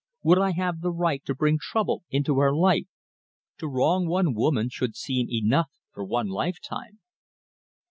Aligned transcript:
Would 0.23 0.39
I 0.39 0.53
have 0.53 0.81
the 0.81 0.89
right 0.91 1.23
to 1.25 1.35
bring 1.35 1.59
trouble 1.61 2.05
into 2.09 2.39
her 2.39 2.51
life? 2.55 2.87
To 3.59 3.67
wrong 3.67 4.07
one 4.07 4.33
woman 4.33 4.67
should 4.69 4.95
seem 4.95 5.29
enough 5.29 5.69
for 5.93 6.03
one 6.03 6.27
lifetime!" 6.29 7.01